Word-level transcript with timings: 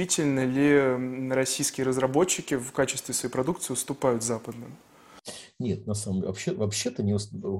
действительно 0.00 0.46
ли 0.46 1.30
российские 1.30 1.86
разработчики 1.86 2.54
в 2.54 2.72
качестве 2.72 3.14
своей 3.14 3.32
продукции 3.32 3.72
уступают 3.72 4.22
западным? 4.22 4.76
Нет, 5.58 5.86
на 5.86 5.92
самом 5.92 6.20
деле, 6.20 6.28
вообще, 6.28 6.54
вообще-то 6.54 7.02
не, 7.02 7.16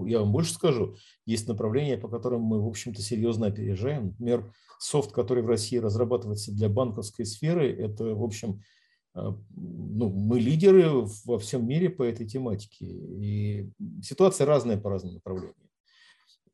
я 0.09 0.21
вам 0.21 0.33
больше 0.33 0.55
скажу, 0.55 0.97
есть 1.27 1.47
направления, 1.49 1.99
по 1.99 2.09
которым 2.09 2.41
мы, 2.41 2.63
в 2.63 2.67
общем-то, 2.67 3.03
серьезно 3.03 3.47
опережаем. 3.47 4.07
Например, 4.07 4.51
софт, 4.79 5.13
который 5.13 5.43
в 5.43 5.49
России 5.49 5.77
разрабатывается 5.77 6.53
для 6.53 6.71
банковской 6.71 7.27
сферы, 7.27 7.71
это, 7.71 8.05
в 8.15 8.25
общем, 8.25 8.63
а, 9.13 9.37
ну, 9.55 10.09
мы 10.09 10.41
лидеры 10.41 11.05
во 11.27 11.39
всем 11.39 11.69
мире 11.69 11.91
по 11.91 12.03
этой 12.03 12.27
тематике. 12.27 12.87
И 12.87 13.71
ситуация 14.03 14.47
разная 14.47 14.79
по 14.79 14.89
разным 14.89 15.15
направлениям. 15.15 15.55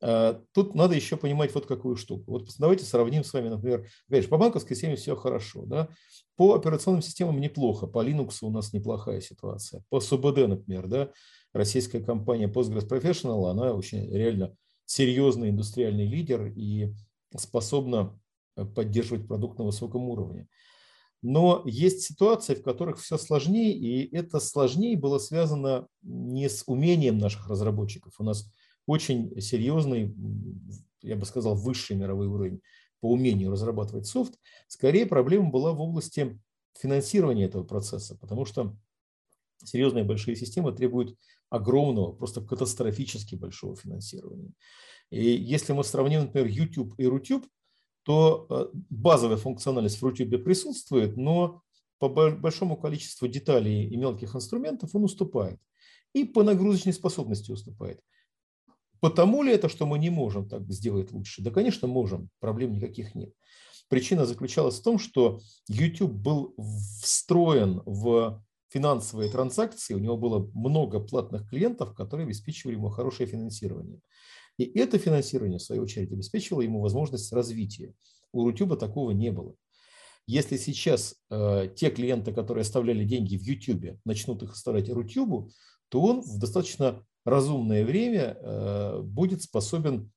А, 0.01 0.41
тут 0.53 0.75
надо 0.75 0.95
еще 0.95 1.17
понимать 1.17 1.53
вот 1.53 1.65
какую 1.65 1.95
штуку. 1.95 2.31
Вот 2.31 2.49
давайте 2.59 2.85
сравним 2.85 3.23
с 3.23 3.33
вами, 3.33 3.49
например, 3.49 3.87
же, 4.09 4.27
по 4.27 4.37
банковской 4.37 4.75
системе 4.75 4.95
все 4.95 5.15
хорошо, 5.15 5.65
да? 5.65 5.89
по 6.37 6.53
операционным 6.53 7.01
системам 7.01 7.41
неплохо, 7.41 7.87
по 7.87 8.05
Linux 8.05 8.37
у 8.41 8.51
нас 8.51 8.71
неплохая 8.71 9.21
ситуация, 9.21 9.83
по 9.89 9.99
СУБД, 9.99 10.47
например, 10.47 10.87
да, 10.87 11.11
российская 11.51 11.99
компания 11.99 12.47
Postgres 12.47 12.87
Professional, 12.87 13.49
она 13.49 13.73
очень 13.73 14.09
реально 14.09 14.55
серьезный 14.85 15.49
индустриальный 15.49 16.05
лидер 16.05 16.53
и 16.55 16.93
способна 17.35 18.17
э, 18.55 18.65
поддерживать 18.65 19.27
продукт 19.27 19.57
на 19.57 19.65
высоком 19.65 20.07
уровне. 20.09 20.47
Но 21.23 21.63
есть 21.65 22.03
ситуации, 22.03 22.53
в 22.53 22.61
которых 22.61 22.99
все 22.99 23.17
сложнее, 23.17 23.73
и 23.73 24.15
это 24.15 24.39
сложнее 24.39 24.95
было 24.95 25.17
связано 25.17 25.87
не 26.03 26.47
с 26.47 26.63
умением 26.67 27.17
наших 27.17 27.49
разработчиков. 27.49 28.13
У 28.19 28.23
нас 28.23 28.47
очень 28.87 29.39
серьезный, 29.39 30.15
я 31.01 31.15
бы 31.15 31.25
сказал, 31.25 31.55
высший 31.55 31.95
мировой 31.95 32.27
уровень 32.27 32.61
по 32.99 33.11
умению 33.11 33.51
разрабатывать 33.51 34.07
софт. 34.07 34.39
Скорее 34.67 35.05
проблема 35.05 35.51
была 35.51 35.71
в 35.73 35.81
области 35.81 36.39
финансирования 36.79 37.45
этого 37.45 37.63
процесса, 37.63 38.17
потому 38.17 38.45
что 38.45 38.75
серьезные 39.63 40.03
большие 40.03 40.35
системы 40.35 40.71
требуют 40.71 41.15
огромного, 41.49 42.11
просто 42.11 42.41
катастрофически 42.41 43.35
большого 43.35 43.75
финансирования. 43.75 44.51
И 45.09 45.23
если 45.23 45.73
мы 45.73 45.83
сравним, 45.83 46.21
например, 46.21 46.47
YouTube 46.47 46.93
и 46.97 47.05
Rutube, 47.05 47.45
то 48.03 48.47
э, 48.49 48.67
базовая 48.89 49.37
функциональность 49.37 50.01
в 50.01 50.05
Rutube 50.05 50.37
присутствует, 50.37 51.17
но 51.17 51.61
по 51.99 52.09
большому 52.09 52.77
количеству 52.77 53.27
деталей 53.27 53.87
и 53.87 53.97
мелких 53.97 54.35
инструментов 54.35 54.93
он 54.93 55.03
уступает. 55.03 55.59
И 56.13 56.23
по 56.23 56.43
нагрузочной 56.43 56.93
способности 56.93 57.51
уступает. 57.51 58.01
Потому 58.99 59.43
ли 59.43 59.51
это, 59.51 59.69
что 59.69 59.85
мы 59.85 59.99
не 59.99 60.09
можем 60.09 60.47
так 60.47 60.69
сделать 60.71 61.11
лучше? 61.11 61.41
Да, 61.41 61.51
конечно, 61.51 61.87
можем, 61.87 62.29
проблем 62.39 62.73
никаких 62.73 63.15
нет. 63.15 63.31
Причина 63.89 64.25
заключалась 64.25 64.79
в 64.79 64.83
том, 64.83 64.99
что 64.99 65.39
YouTube 65.69 66.11
был 66.11 66.55
встроен 67.01 67.81
в 67.85 68.43
финансовые 68.69 69.31
транзакции, 69.31 69.93
у 69.93 69.99
него 69.99 70.17
было 70.17 70.49
много 70.53 70.99
платных 70.99 71.49
клиентов, 71.49 71.93
которые 71.93 72.25
обеспечивали 72.25 72.75
ему 72.75 72.89
хорошее 72.89 73.29
финансирование. 73.29 74.01
И 74.57 74.63
это 74.77 74.97
финансирование, 74.97 75.59
в 75.59 75.63
свою 75.63 75.83
очередь, 75.83 76.11
обеспечивало 76.11 76.61
ему 76.61 76.81
возможность 76.81 77.31
развития. 77.31 77.93
У 78.33 78.43
Рутюба 78.43 78.75
такого 78.75 79.11
не 79.11 79.31
было. 79.31 79.55
Если 80.25 80.57
сейчас 80.57 81.15
э, 81.29 81.69
те 81.75 81.89
клиенты, 81.89 82.33
которые 82.33 82.63
оставляли 82.63 83.05
деньги 83.05 83.37
в 83.37 83.41
YouTube, 83.43 83.97
начнут 84.03 84.43
их 84.43 84.51
оставлять 84.51 84.89
Рутюбу, 84.89 85.51
то 85.89 86.01
он 86.01 86.21
в 86.21 86.37
достаточно 86.37 87.05
разумное 87.27 87.83
время 87.83 88.37
э, 88.39 89.01
будет 89.01 89.41
способен 89.41 90.11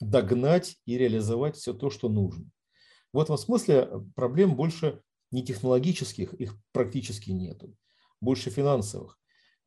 догнать 0.00 0.76
и 0.86 0.96
реализовать 0.96 1.56
все 1.56 1.74
то, 1.74 1.90
что 1.90 2.08
нужно. 2.08 2.46
В 3.12 3.20
этом 3.20 3.36
смысле 3.36 3.90
проблем 4.16 4.56
больше 4.56 5.02
не 5.30 5.44
технологических, 5.44 6.32
их 6.34 6.56
практически 6.72 7.30
нету, 7.32 7.76
больше 8.22 8.48
финансовых. 8.48 9.18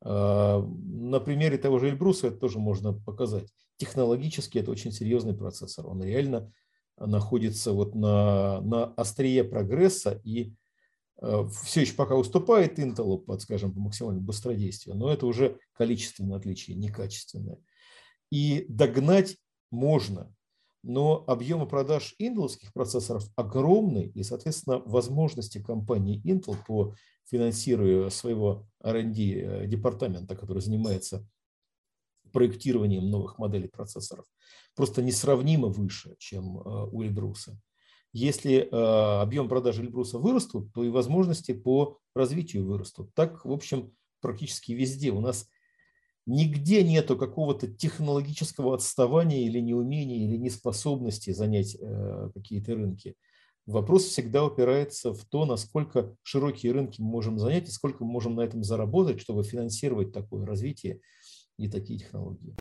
Э, 0.04 0.60
на 0.60 1.20
примере 1.20 1.56
того 1.56 1.78
же 1.78 1.88
Эльбруса 1.88 2.26
это 2.26 2.36
тоже 2.38 2.58
можно 2.58 2.92
показать. 2.92 3.48
Технологически 3.76 4.58
это 4.58 4.72
очень 4.72 4.90
серьезный 4.90 5.34
процессор. 5.34 5.86
Он 5.86 6.02
реально 6.02 6.52
находится 6.98 7.72
вот 7.72 7.94
на, 7.94 8.60
на 8.60 8.86
острие 8.94 9.44
прогресса 9.44 10.20
и 10.24 10.52
все 11.20 11.80
еще 11.80 11.94
пока 11.94 12.14
уступает 12.14 12.78
Intel, 12.78 13.18
под, 13.18 13.42
скажем, 13.42 13.72
по 13.72 13.80
максимальному 13.80 14.26
быстродействию, 14.26 14.96
но 14.96 15.12
это 15.12 15.26
уже 15.26 15.58
количественное 15.72 16.36
отличие, 16.36 16.76
не 16.76 16.88
качественное. 16.90 17.58
И 18.30 18.66
догнать 18.68 19.36
можно, 19.70 20.32
но 20.82 21.24
объемы 21.26 21.66
продаж 21.66 22.14
интеловских 22.18 22.72
процессоров 22.72 23.24
огромны, 23.36 24.12
и, 24.14 24.22
соответственно, 24.22 24.78
возможности 24.78 25.62
компании 25.62 26.22
Intel 26.24 26.56
по 26.66 26.94
финансированию 27.30 28.10
своего 28.10 28.66
R&D 28.82 29.20
э, 29.20 29.66
департамента, 29.66 30.36
который 30.36 30.62
занимается 30.62 31.26
проектированием 32.32 33.10
новых 33.10 33.38
моделей 33.38 33.68
процессоров, 33.68 34.24
просто 34.74 35.02
несравнимо 35.02 35.68
выше, 35.68 36.14
чем 36.18 36.58
э, 36.58 36.88
у 36.90 37.02
Эльбруса. 37.02 37.60
Если 38.18 38.68
э, 38.68 39.20
объем 39.22 39.48
продажи 39.48 39.82
Эльбруса 39.82 40.18
вырастут, 40.18 40.72
то 40.72 40.82
и 40.82 40.88
возможности 40.88 41.52
по 41.52 41.98
развитию 42.14 42.66
вырастут. 42.66 43.14
Так, 43.14 43.44
в 43.44 43.52
общем, 43.52 43.92
практически 44.20 44.72
везде. 44.72 45.12
У 45.12 45.20
нас 45.20 45.46
нигде 46.26 46.82
нету 46.82 47.16
какого-то 47.16 47.68
технологического 47.68 48.74
отставания 48.74 49.46
или 49.46 49.60
неумения, 49.60 50.26
или 50.26 50.36
неспособности 50.36 51.30
занять 51.30 51.76
э, 51.80 52.30
какие-то 52.34 52.74
рынки. 52.74 53.14
Вопрос 53.66 54.04
всегда 54.04 54.44
упирается 54.44 55.14
в 55.14 55.24
то, 55.24 55.44
насколько 55.44 56.16
широкие 56.24 56.72
рынки 56.72 57.00
мы 57.00 57.10
можем 57.10 57.38
занять 57.38 57.68
и 57.68 57.72
сколько 57.72 58.02
мы 58.02 58.10
можем 58.10 58.34
на 58.34 58.40
этом 58.40 58.64
заработать, 58.64 59.20
чтобы 59.20 59.44
финансировать 59.44 60.12
такое 60.12 60.44
развитие 60.44 61.00
и 61.56 61.68
такие 61.68 62.00
технологии. 62.00 62.56